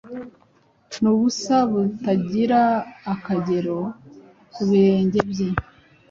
[1.01, 2.61] N'ubusa butagira
[3.13, 3.77] akagero
[4.53, 5.49] kubirenge bye